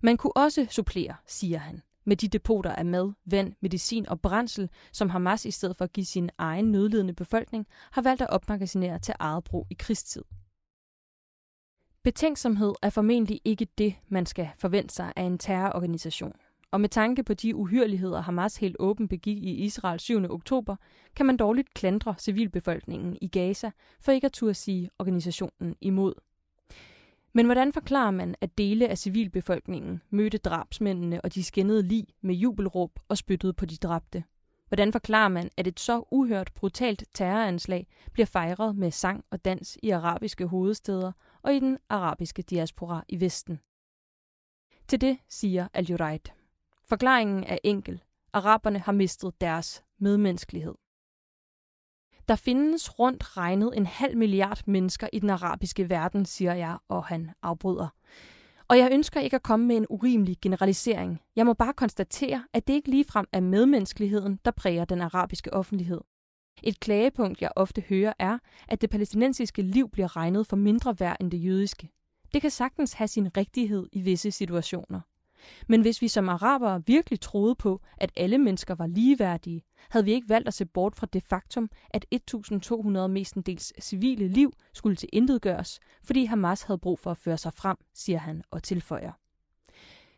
Man 0.00 0.16
kunne 0.16 0.36
også 0.36 0.66
supplere, 0.70 1.14
siger 1.26 1.58
han, 1.58 1.82
med 2.04 2.16
de 2.16 2.28
depoter 2.28 2.72
af 2.72 2.84
mad, 2.84 3.12
vand, 3.24 3.52
medicin 3.60 4.08
og 4.08 4.20
brændsel, 4.20 4.70
som 4.92 5.10
Hamas 5.10 5.44
i 5.44 5.50
stedet 5.50 5.76
for 5.76 5.84
at 5.84 5.92
give 5.92 6.06
sin 6.06 6.30
egen 6.38 6.72
nødlidende 6.72 7.14
befolkning, 7.14 7.66
har 7.90 8.02
valgt 8.02 8.22
at 8.22 8.30
opmagasinere 8.30 8.98
til 8.98 9.14
eget 9.18 9.44
brug 9.44 9.66
i 9.70 9.74
krigstid. 9.78 10.22
Betænksomhed 12.06 12.74
er 12.82 12.90
formentlig 12.90 13.40
ikke 13.44 13.66
det, 13.78 13.94
man 14.08 14.26
skal 14.26 14.48
forvente 14.58 14.94
sig 14.94 15.12
af 15.16 15.22
en 15.22 15.38
terrororganisation. 15.38 16.32
Og 16.70 16.80
med 16.80 16.88
tanke 16.88 17.22
på 17.22 17.34
de 17.34 17.56
uhyreligheder, 17.56 18.20
Hamas 18.20 18.56
helt 18.56 18.76
åben 18.78 19.08
begik 19.08 19.36
i 19.36 19.54
Israel 19.54 20.00
7. 20.00 20.30
oktober, 20.30 20.76
kan 21.16 21.26
man 21.26 21.36
dårligt 21.36 21.74
klandre 21.74 22.14
civilbefolkningen 22.18 23.18
i 23.20 23.28
Gaza 23.28 23.70
for 24.00 24.12
ikke 24.12 24.24
at 24.24 24.32
turde 24.32 24.54
sige 24.54 24.90
organisationen 24.98 25.76
imod. 25.80 26.14
Men 27.32 27.46
hvordan 27.46 27.72
forklarer 27.72 28.10
man, 28.10 28.34
at 28.40 28.58
dele 28.58 28.88
af 28.88 28.98
civilbefolkningen 28.98 30.02
mødte 30.10 30.38
drabsmændene 30.38 31.20
og 31.20 31.34
de 31.34 31.44
skændede 31.44 31.82
lig 31.82 32.06
med 32.20 32.34
jubelråb 32.34 32.90
og 33.08 33.18
spyttede 33.18 33.52
på 33.52 33.66
de 33.66 33.76
dræbte? 33.76 34.24
Hvordan 34.68 34.92
forklarer 34.92 35.28
man, 35.28 35.50
at 35.56 35.66
et 35.66 35.80
så 35.80 36.04
uhørt 36.10 36.50
brutalt 36.54 37.04
terroranslag 37.14 37.86
bliver 38.12 38.26
fejret 38.26 38.76
med 38.76 38.90
sang 38.90 39.24
og 39.30 39.44
dans 39.44 39.78
i 39.82 39.90
arabiske 39.90 40.46
hovedsteder 40.46 41.12
og 41.46 41.54
i 41.54 41.58
den 41.58 41.78
arabiske 41.88 42.42
diaspora 42.42 43.04
i 43.08 43.20
Vesten? 43.20 43.60
Til 44.88 45.00
det 45.00 45.18
siger 45.28 45.68
al 45.74 45.86
-Juraid. 45.90 46.32
Forklaringen 46.82 47.44
er 47.44 47.58
enkel. 47.64 48.02
Araberne 48.32 48.78
har 48.78 48.92
mistet 48.92 49.40
deres 49.40 49.84
medmenneskelighed. 49.98 50.74
Der 52.28 52.36
findes 52.36 52.98
rundt 52.98 53.36
regnet 53.36 53.72
en 53.76 53.86
halv 53.86 54.16
milliard 54.16 54.62
mennesker 54.66 55.08
i 55.12 55.18
den 55.18 55.30
arabiske 55.30 55.90
verden, 55.90 56.24
siger 56.24 56.54
jeg, 56.54 56.78
og 56.88 57.04
han 57.04 57.30
afbryder. 57.42 57.88
Og 58.68 58.78
jeg 58.78 58.92
ønsker 58.92 59.20
ikke 59.20 59.36
at 59.36 59.42
komme 59.42 59.66
med 59.66 59.76
en 59.76 59.86
urimelig 59.90 60.36
generalisering. 60.42 61.22
Jeg 61.36 61.46
må 61.46 61.54
bare 61.54 61.72
konstatere, 61.72 62.44
at 62.52 62.66
det 62.66 62.72
ikke 62.72 62.90
ligefrem 62.90 63.26
er 63.32 63.40
medmenneskeligheden, 63.40 64.40
der 64.44 64.50
præger 64.50 64.84
den 64.84 65.00
arabiske 65.00 65.52
offentlighed. 65.52 66.00
Et 66.62 66.80
klagepunkt, 66.80 67.42
jeg 67.42 67.50
ofte 67.56 67.80
hører, 67.80 68.12
er, 68.18 68.38
at 68.68 68.80
det 68.80 68.90
palæstinensiske 68.90 69.62
liv 69.62 69.90
bliver 69.90 70.16
regnet 70.16 70.46
for 70.46 70.56
mindre 70.56 71.00
værd 71.00 71.16
end 71.20 71.30
det 71.30 71.44
jødiske. 71.44 71.90
Det 72.34 72.42
kan 72.42 72.50
sagtens 72.50 72.92
have 72.92 73.08
sin 73.08 73.36
rigtighed 73.36 73.86
i 73.92 74.00
visse 74.00 74.30
situationer. 74.30 75.00
Men 75.68 75.80
hvis 75.80 76.02
vi 76.02 76.08
som 76.08 76.28
arabere 76.28 76.82
virkelig 76.86 77.20
troede 77.20 77.54
på, 77.54 77.80
at 77.98 78.12
alle 78.16 78.38
mennesker 78.38 78.74
var 78.74 78.86
ligeværdige, 78.86 79.62
havde 79.90 80.04
vi 80.04 80.12
ikke 80.12 80.28
valgt 80.28 80.48
at 80.48 80.54
se 80.54 80.66
bort 80.66 80.96
fra 80.96 81.06
det 81.12 81.22
faktum, 81.22 81.70
at 81.90 82.06
1200 82.10 83.08
mestendels 83.08 83.72
civile 83.80 84.28
liv 84.28 84.52
skulle 84.72 84.96
til 84.96 85.08
intet 85.12 85.42
gøres, 85.42 85.80
fordi 86.02 86.24
Hamas 86.24 86.62
havde 86.62 86.78
brug 86.78 86.98
for 86.98 87.10
at 87.10 87.18
føre 87.18 87.38
sig 87.38 87.52
frem, 87.52 87.76
siger 87.94 88.18
han 88.18 88.42
og 88.50 88.62
tilføjer. 88.62 89.12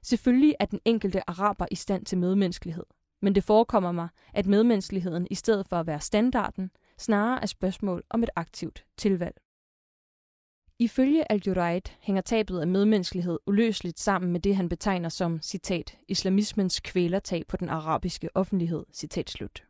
Selvfølgelig 0.03 0.55
er 0.61 0.65
den 0.65 0.81
enkelte 0.85 1.31
araber 1.31 1.67
i 1.71 1.75
stand 1.75 2.05
til 2.05 2.19
medmenneskelighed, 2.19 2.85
men 3.23 3.35
det 3.35 3.45
forekommer 3.45 3.93
mig, 3.93 4.09
at 4.35 4.47
medmenneskeligheden 4.47 5.27
i 5.31 5.35
stedet 5.35 5.67
for 5.67 5.77
at 5.77 5.87
være 5.87 6.01
standarden, 6.01 6.71
snarere 6.99 7.43
er 7.43 7.47
spørgsmål 7.47 8.03
om 8.11 8.23
et 8.23 8.31
aktivt 8.37 8.85
tilvalg. 8.97 9.37
Ifølge 10.81 11.33
al 11.33 11.83
hænger 12.01 12.23
tabet 12.23 12.61
af 12.61 12.67
medmenneskelighed 12.67 13.39
uløseligt 13.47 13.99
sammen 13.99 14.33
med 14.33 14.41
det, 14.41 14.57
han 14.57 14.69
betegner 14.69 15.09
som, 15.09 15.43
citat, 15.43 15.99
islamismens 16.09 16.81
kvælertag 16.81 17.43
på 17.49 17.57
den 17.57 17.69
arabiske 17.69 18.29
offentlighed, 18.35 18.85
citat 18.93 19.31
slut. 19.31 19.65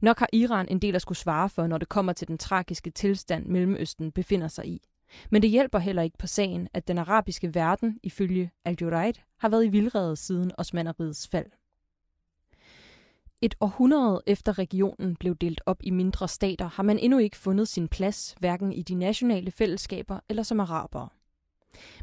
Nok 0.00 0.18
har 0.18 0.28
Iran 0.32 0.68
en 0.68 0.78
del 0.78 0.94
at 0.94 1.02
skulle 1.02 1.18
svare 1.18 1.48
for, 1.48 1.66
når 1.66 1.78
det 1.78 1.88
kommer 1.88 2.12
til 2.12 2.28
den 2.28 2.38
tragiske 2.38 2.90
tilstand, 2.90 3.46
Mellemøsten 3.46 4.12
befinder 4.12 4.48
sig 4.48 4.66
i. 4.66 4.82
Men 5.30 5.42
det 5.42 5.50
hjælper 5.50 5.78
heller 5.78 6.02
ikke 6.02 6.18
på 6.18 6.26
sagen, 6.26 6.68
at 6.74 6.88
den 6.88 6.98
arabiske 6.98 7.54
verden, 7.54 7.98
ifølge 8.02 8.50
al 8.64 8.76
har 9.38 9.48
været 9.48 9.64
i 9.64 9.68
vildrede 9.68 10.16
siden 10.16 10.52
Osmaneriets 10.58 11.28
fald. 11.28 11.50
Et 13.44 13.54
århundrede 13.60 14.22
efter 14.26 14.58
regionen 14.58 15.16
blev 15.16 15.36
delt 15.36 15.60
op 15.66 15.76
i 15.82 15.90
mindre 15.90 16.28
stater, 16.28 16.68
har 16.68 16.82
man 16.82 16.98
endnu 16.98 17.18
ikke 17.18 17.36
fundet 17.36 17.68
sin 17.68 17.88
plads, 17.88 18.34
hverken 18.38 18.72
i 18.72 18.82
de 18.82 18.94
nationale 18.94 19.50
fællesskaber 19.50 20.20
eller 20.28 20.42
som 20.42 20.60
arabere. 20.60 21.08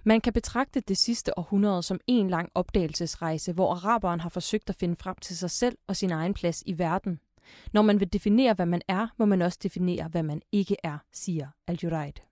Man 0.04 0.22
kan 0.22 0.34
betragte 0.34 0.80
det 0.80 0.98
sidste 0.98 1.40
århundrede 1.40 1.84
som 1.84 2.00
en 2.08 2.30
lang 2.30 2.50
opdagelsesrejse, 2.56 3.54
hvor 3.54 3.72
araberen 3.72 4.20
har 4.20 4.30
forsøgt 4.30 4.70
at 4.70 4.76
finde 4.76 4.96
frem 4.96 5.16
til 5.22 5.38
sig 5.38 5.52
selv 5.52 5.78
og 5.88 5.96
sin 5.96 6.12
egen 6.12 6.34
plads 6.34 6.64
i 6.66 6.78
verden. 6.78 7.20
Når 7.74 7.82
man 7.82 8.00
vil 8.00 8.14
definere, 8.14 8.54
hvad 8.54 8.66
man 8.66 8.82
er, 8.88 9.08
må 9.18 9.26
man 9.26 9.42
også 9.42 9.60
definere, 9.64 10.08
hvad 10.08 10.24
man 10.24 10.42
ikke 10.52 10.76
er, 10.84 10.98
siger 11.14 11.48
al-Juraid. 11.68 12.29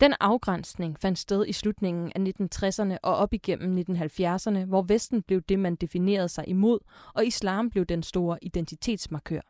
Den 0.00 0.14
afgrænsning 0.20 0.98
fandt 0.98 1.18
sted 1.18 1.46
i 1.46 1.52
slutningen 1.52 2.12
af 2.14 2.32
1960'erne 2.40 2.96
og 3.02 3.16
op 3.16 3.32
igennem 3.32 3.78
1970'erne, 3.78 4.64
hvor 4.64 4.82
Vesten 4.82 5.22
blev 5.22 5.42
det, 5.42 5.58
man 5.58 5.76
definerede 5.76 6.28
sig 6.28 6.48
imod, 6.48 6.78
og 7.14 7.26
islam 7.26 7.70
blev 7.70 7.84
den 7.84 8.02
store 8.02 8.38
identitetsmarkør. 8.42 9.40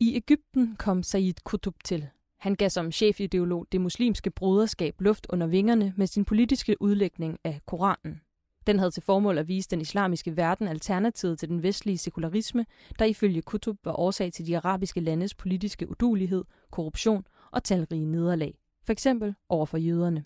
I 0.00 0.16
Ægypten 0.16 0.76
kom 0.76 1.02
Said 1.02 1.34
Qutb 1.50 1.76
til. 1.84 2.08
Han 2.38 2.54
gav 2.54 2.70
som 2.70 2.92
chefideolog 2.92 3.66
det 3.72 3.80
muslimske 3.80 4.30
broderskab 4.30 5.00
luft 5.00 5.26
under 5.30 5.46
vingerne 5.46 5.94
med 5.96 6.06
sin 6.06 6.24
politiske 6.24 6.82
udlægning 6.82 7.38
af 7.44 7.60
Koranen. 7.66 8.20
Den 8.66 8.78
havde 8.78 8.90
til 8.90 9.02
formål 9.02 9.38
at 9.38 9.48
vise 9.48 9.68
den 9.68 9.80
islamiske 9.80 10.36
verden 10.36 10.68
alternativet 10.68 11.38
til 11.38 11.48
den 11.48 11.62
vestlige 11.62 11.98
sekularisme, 11.98 12.66
der 12.98 13.04
ifølge 13.04 13.42
Qutb 13.50 13.84
var 13.84 13.92
årsag 13.92 14.32
til 14.32 14.46
de 14.46 14.56
arabiske 14.56 15.00
landes 15.00 15.34
politiske 15.34 15.90
udulighed, 15.90 16.44
korruption 16.70 17.24
og 17.52 17.64
talrige 17.64 18.06
nederlag, 18.06 18.58
for 18.84 18.92
eksempel 18.92 19.34
over 19.48 19.66
for 19.66 19.78
jøderne. 19.78 20.24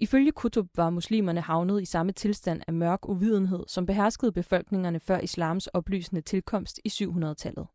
Ifølge 0.00 0.32
Kutub 0.32 0.68
var 0.76 0.90
muslimerne 0.90 1.40
havnet 1.40 1.82
i 1.82 1.84
samme 1.84 2.12
tilstand 2.12 2.62
af 2.66 2.72
mørk 2.72 3.08
uvidenhed, 3.08 3.64
som 3.66 3.86
beherskede 3.86 4.32
befolkningerne 4.32 5.00
før 5.00 5.18
islams 5.18 5.66
oplysende 5.66 6.20
tilkomst 6.20 6.80
i 6.84 6.88
700-tallet. 6.88 7.66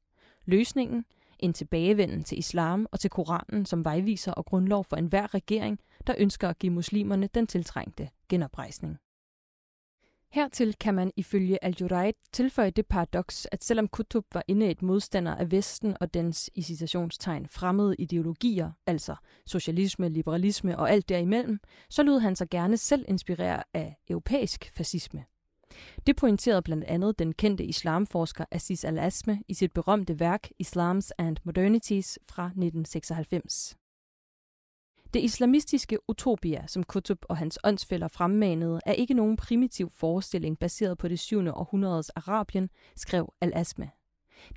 Løsningen? 0.45 1.05
En 1.39 1.53
tilbagevenden 1.53 2.23
til 2.23 2.39
islam 2.39 2.87
og 2.91 2.99
til 2.99 3.09
Koranen 3.09 3.65
som 3.65 3.85
vejviser 3.85 4.31
og 4.31 4.45
grundlov 4.45 4.83
for 4.83 4.95
enhver 4.95 5.33
regering, 5.33 5.79
der 6.07 6.15
ønsker 6.17 6.49
at 6.49 6.59
give 6.59 6.73
muslimerne 6.73 7.27
den 7.27 7.47
tiltrængte 7.47 8.09
genoprejsning. 8.29 8.97
Hertil 10.33 10.75
kan 10.79 10.93
man 10.93 11.11
ifølge 11.15 11.63
al 11.63 12.13
tilføje 12.31 12.69
det 12.69 12.87
paradoks, 12.87 13.47
at 13.51 13.63
selvom 13.63 13.87
Kutub 13.87 14.25
var 14.33 14.43
inde 14.47 14.71
et 14.71 14.81
modstander 14.81 15.35
af 15.35 15.51
Vesten 15.51 15.97
og 16.01 16.13
dens 16.13 16.49
i 16.55 16.61
citationstegn 16.61 17.47
fremmede 17.47 17.95
ideologier, 17.99 18.71
altså 18.87 19.15
socialisme, 19.45 20.09
liberalisme 20.09 20.79
og 20.79 20.91
alt 20.91 21.09
derimellem, 21.09 21.59
så 21.89 22.03
lod 22.03 22.19
han 22.19 22.35
sig 22.35 22.49
gerne 22.49 22.77
selv 22.77 23.05
inspirere 23.07 23.63
af 23.73 23.97
europæisk 24.09 24.71
fascisme. 24.75 25.25
Det 26.07 26.15
pointerede 26.15 26.61
blandt 26.61 26.83
andet 26.83 27.19
den 27.19 27.33
kendte 27.33 27.65
islamforsker 27.65 28.45
Aziz 28.51 28.83
al-Asme 28.83 29.43
i 29.47 29.53
sit 29.53 29.71
berømte 29.71 30.19
værk 30.19 30.49
Islams 30.59 31.11
and 31.11 31.37
Modernities 31.43 32.19
fra 32.23 32.45
1996. 32.45 33.77
Det 35.13 35.23
islamistiske 35.23 35.97
utopia, 36.09 36.67
som 36.67 36.83
Kutub 36.83 37.25
og 37.29 37.37
hans 37.37 37.59
åndsfælder 37.63 38.07
fremmanede, 38.07 38.79
er 38.85 38.93
ikke 38.93 39.13
nogen 39.13 39.37
primitiv 39.37 39.89
forestilling 39.89 40.59
baseret 40.59 40.97
på 40.97 41.07
det 41.07 41.19
7. 41.19 41.47
århundredes 41.47 42.09
Arabien, 42.09 42.69
skrev 42.95 43.33
Al-Asma. 43.41 43.89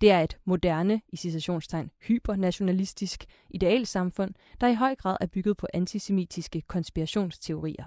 Det 0.00 0.10
er 0.10 0.20
et 0.20 0.38
moderne, 0.44 1.00
i 1.08 1.16
citationstegn, 1.16 1.90
hypernationalistisk 2.02 3.24
idealsamfund, 3.50 4.34
der 4.60 4.66
i 4.66 4.74
høj 4.74 4.94
grad 4.94 5.16
er 5.20 5.26
bygget 5.26 5.56
på 5.56 5.66
antisemitiske 5.74 6.60
konspirationsteorier. 6.60 7.84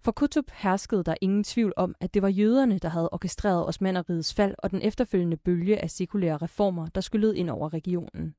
For 0.00 0.12
Kutub 0.12 0.50
herskede 0.52 1.04
der 1.04 1.14
ingen 1.20 1.44
tvivl 1.44 1.72
om, 1.76 1.94
at 2.00 2.14
det 2.14 2.22
var 2.22 2.28
jøderne, 2.28 2.78
der 2.78 2.88
havde 2.88 3.08
orkestreret 3.12 3.66
osmanderrigets 3.66 4.34
fald 4.34 4.54
og 4.58 4.70
den 4.70 4.82
efterfølgende 4.82 5.36
bølge 5.36 5.78
af 5.78 5.90
sekulære 5.90 6.36
reformer, 6.36 6.86
der 6.86 7.00
skyllede 7.00 7.38
ind 7.38 7.50
over 7.50 7.72
regionen. 7.72 8.34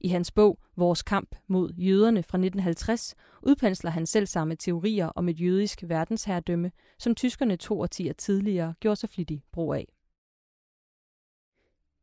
I 0.00 0.08
hans 0.08 0.32
bog 0.32 0.58
Vores 0.76 1.02
kamp 1.02 1.36
mod 1.46 1.72
jøderne 1.76 2.22
fra 2.22 2.38
1950 2.38 3.14
udpensler 3.42 3.90
han 3.90 4.06
selv 4.06 4.26
samme 4.26 4.56
teorier 4.56 5.06
om 5.06 5.28
et 5.28 5.40
jødisk 5.40 5.82
verdensherredømme, 5.86 6.70
som 6.98 7.14
tyskerne 7.14 7.56
to 7.56 7.80
årtier 7.80 8.12
tidligere 8.12 8.74
gjorde 8.80 8.96
sig 8.96 9.08
flittig 9.08 9.42
brug 9.52 9.74
af. 9.74 9.94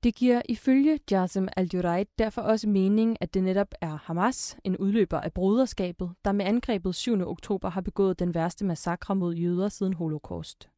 Det 0.03 0.15
giver 0.15 0.41
ifølge 0.49 0.99
Jasem 1.11 1.47
al 1.57 1.71
derfor 2.17 2.41
også 2.41 2.69
mening, 2.69 3.17
at 3.21 3.33
det 3.33 3.43
netop 3.43 3.73
er 3.81 3.97
Hamas, 4.03 4.57
en 4.63 4.77
udløber 4.77 5.19
af 5.19 5.33
broderskabet, 5.33 6.11
der 6.25 6.31
med 6.31 6.45
angrebet 6.45 6.95
7. 6.95 7.21
oktober 7.27 7.69
har 7.69 7.81
begået 7.81 8.19
den 8.19 8.33
værste 8.33 8.65
massakre 8.65 9.15
mod 9.15 9.35
jøder 9.35 9.69
siden 9.69 9.93
holocaust. 9.93 10.69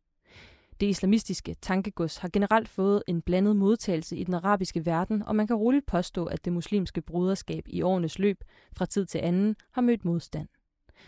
Det 0.83 0.89
islamistiske 0.89 1.55
tankegods 1.61 2.17
har 2.17 2.29
generelt 2.33 2.69
fået 2.69 3.03
en 3.07 3.21
blandet 3.21 3.55
modtagelse 3.55 4.17
i 4.17 4.23
den 4.23 4.33
arabiske 4.33 4.85
verden, 4.85 5.23
og 5.23 5.35
man 5.35 5.47
kan 5.47 5.55
roligt 5.55 5.85
påstå, 5.85 6.25
at 6.25 6.45
det 6.45 6.53
muslimske 6.53 7.01
broderskab 7.01 7.63
i 7.67 7.81
årenes 7.81 8.19
løb 8.19 8.43
fra 8.77 8.85
tid 8.85 9.05
til 9.05 9.17
anden 9.17 9.55
har 9.71 9.81
mødt 9.81 10.05
modstand. 10.05 10.47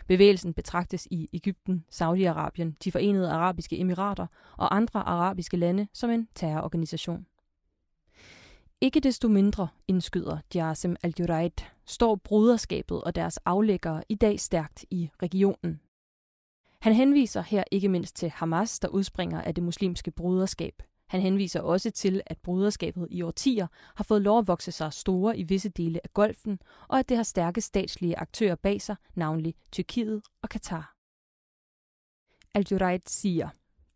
Bevægelsen 0.08 0.54
betragtes 0.54 1.08
i 1.10 1.28
Ægypten, 1.32 1.84
Saudi-Arabien, 1.92 2.72
de 2.84 2.92
forenede 2.92 3.30
arabiske 3.30 3.78
emirater 3.78 4.26
og 4.56 4.76
andre 4.76 5.00
arabiske 5.00 5.56
lande 5.56 5.88
som 5.92 6.10
en 6.10 6.28
terrororganisation. 6.34 7.26
Ikke 8.80 9.00
desto 9.00 9.28
mindre, 9.28 9.68
indskyder 9.88 10.38
Jasem 10.54 10.96
al 11.02 11.52
står 11.86 12.14
broderskabet 12.14 13.00
og 13.04 13.14
deres 13.14 13.36
aflæggere 13.36 14.02
i 14.08 14.14
dag 14.14 14.40
stærkt 14.40 14.84
i 14.90 15.10
regionen. 15.22 15.80
Han 16.80 16.92
henviser 16.92 17.42
her 17.42 17.64
ikke 17.70 17.88
mindst 17.88 18.16
til 18.16 18.30
Hamas, 18.30 18.80
der 18.80 18.88
udspringer 18.88 19.42
af 19.42 19.54
det 19.54 19.64
muslimske 19.64 20.10
broderskab. 20.10 20.82
Han 21.08 21.20
henviser 21.20 21.60
også 21.60 21.90
til, 21.90 22.22
at 22.26 22.38
broderskabet 22.38 23.08
i 23.10 23.22
årtier 23.22 23.66
har 23.94 24.04
fået 24.04 24.22
lov 24.22 24.38
at 24.38 24.48
vokse 24.48 24.72
sig 24.72 24.92
store 24.92 25.38
i 25.38 25.42
visse 25.42 25.68
dele 25.68 26.00
af 26.04 26.12
golfen, 26.14 26.58
og 26.88 26.98
at 26.98 27.08
det 27.08 27.16
har 27.16 27.24
stærke 27.24 27.60
statslige 27.60 28.18
aktører 28.18 28.54
bag 28.54 28.82
sig, 28.82 28.96
navnlig 29.14 29.54
Tyrkiet 29.72 30.22
og 30.42 30.48
Katar. 30.48 30.94
al 32.54 33.02
siger, 33.06 33.48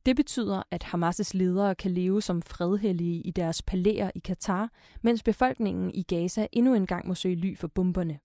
det 0.07 0.17
betyder, 0.17 0.63
at 0.71 0.85
Hamas' 0.85 1.31
ledere 1.35 1.75
kan 1.75 1.91
leve 1.91 2.23
som 2.23 2.43
fredhellige 2.43 3.21
i 3.21 3.31
deres 3.31 3.63
palæer 3.63 4.11
i 4.15 4.19
Katar, 4.19 4.71
mens 5.03 5.23
befolkningen 5.23 5.91
i 5.95 6.03
Gaza 6.03 6.47
endnu 6.53 6.75
engang 6.75 7.09
må 7.09 7.15
søge 7.15 7.35
ly 7.35 7.57
for 7.57 7.67
bomberne. 7.67 8.19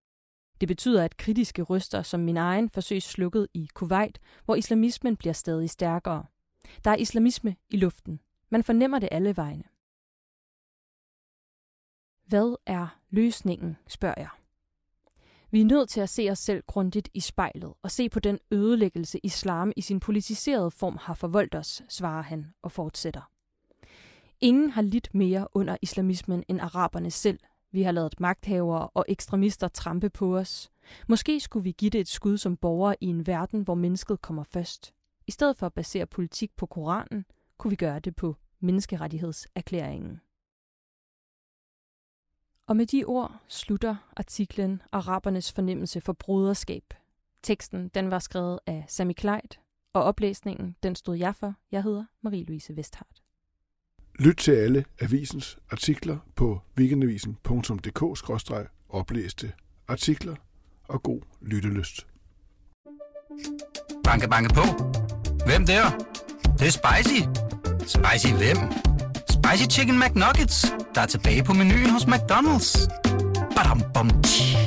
Det 0.65 0.69
betyder, 0.69 1.03
at 1.03 1.17
kritiske 1.17 1.61
røster 1.61 2.01
som 2.01 2.19
min 2.19 2.37
egen 2.37 2.69
forsøges 2.69 3.03
slukket 3.03 3.47
i 3.53 3.69
Kuwait, 3.73 4.19
hvor 4.45 4.55
islamismen 4.55 5.15
bliver 5.17 5.33
stadig 5.33 5.69
stærkere. 5.69 6.25
Der 6.83 6.91
er 6.91 6.95
islamisme 6.95 7.55
i 7.69 7.77
luften. 7.77 8.19
Man 8.49 8.63
fornemmer 8.63 8.99
det 8.99 9.09
alle 9.11 9.37
vegne. 9.37 9.63
Hvad 12.27 12.55
er 12.65 12.99
løsningen, 13.09 13.77
spørger 13.87 14.15
jeg. 14.17 14.29
Vi 15.51 15.61
er 15.61 15.65
nødt 15.65 15.89
til 15.89 16.01
at 16.01 16.09
se 16.09 16.29
os 16.31 16.39
selv 16.39 16.63
grundigt 16.67 17.09
i 17.13 17.19
spejlet 17.19 17.73
og 17.81 17.91
se 17.91 18.09
på 18.09 18.19
den 18.19 18.39
ødelæggelse, 18.51 19.19
islam 19.23 19.71
i 19.75 19.81
sin 19.81 19.99
politiserede 19.99 20.71
form 20.71 20.97
har 21.01 21.13
forvoldt 21.13 21.55
os, 21.55 21.81
svarer 21.89 22.23
han 22.23 22.53
og 22.61 22.71
fortsætter. 22.71 23.31
Ingen 24.41 24.69
har 24.69 24.81
lidt 24.81 25.15
mere 25.15 25.47
under 25.53 25.77
islamismen 25.81 26.43
end 26.47 26.61
araberne 26.61 27.11
selv. 27.11 27.39
Vi 27.75 27.81
har 27.81 27.91
lavet 27.91 28.19
magthavere 28.19 28.87
og 28.87 29.05
ekstremister 29.07 29.67
trampe 29.67 30.09
på 30.09 30.37
os. 30.37 30.71
Måske 31.07 31.39
skulle 31.39 31.63
vi 31.63 31.71
give 31.71 31.89
det 31.89 32.01
et 32.01 32.07
skud 32.07 32.37
som 32.37 32.57
borgere 32.57 32.95
i 33.01 33.05
en 33.05 33.27
verden, 33.27 33.61
hvor 33.61 33.75
mennesket 33.75 34.21
kommer 34.21 34.43
først. 34.43 34.93
I 35.27 35.31
stedet 35.31 35.57
for 35.57 35.65
at 35.65 35.73
basere 35.73 36.05
politik 36.05 36.55
på 36.55 36.65
Koranen, 36.65 37.25
kunne 37.57 37.69
vi 37.69 37.75
gøre 37.75 37.99
det 37.99 38.15
på 38.15 38.35
menneskerettighedserklæringen. 38.59 40.21
Og 42.67 42.77
med 42.77 42.85
de 42.85 43.03
ord 43.05 43.41
slutter 43.47 43.95
artiklen 44.17 44.81
Arabernes 44.91 45.51
fornemmelse 45.51 46.01
for 46.01 46.13
broderskab. 46.13 46.93
Teksten 47.43 47.87
den 47.87 48.11
var 48.11 48.19
skrevet 48.19 48.59
af 48.65 48.85
Sami 48.87 49.13
Kleid, 49.13 49.59
og 49.93 50.03
oplæsningen 50.03 50.75
den 50.83 50.95
stod 50.95 51.15
jeg 51.15 51.35
for. 51.35 51.53
Jeg 51.71 51.83
hedder 51.83 52.05
Marie-Louise 52.25 52.75
Vesthardt. 52.75 53.24
Lyt 54.19 54.35
til 54.35 54.51
alle 54.51 54.85
avisens 55.01 55.57
artikler 55.71 56.17
på 56.35 56.61
weekendavisen.dk-oplæste 56.77 59.51
artikler 59.87 60.35
og 60.87 61.03
god 61.03 61.21
lyttelyst. 61.41 62.07
Banke, 64.03 64.29
banke 64.29 64.53
på. 64.53 64.61
Hvem 65.45 65.65
der? 65.65 65.89
Det, 65.89 66.05
det 66.59 66.67
er 66.67 66.71
spicy. 66.71 67.21
Spicy 67.79 68.27
hvem? 68.33 68.57
Spicy 69.29 69.63
Chicken 69.77 69.99
McNuggets, 69.99 70.65
der 70.95 71.01
er 71.01 71.05
tilbage 71.05 71.43
på 71.43 71.53
menuen 71.53 71.89
hos 71.89 72.03
McDonald's. 72.03 72.87
Badum, 73.55 73.81
bom, 73.93 74.09
tji. 74.23 74.64